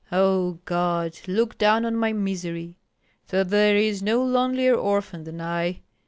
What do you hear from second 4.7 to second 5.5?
orphan than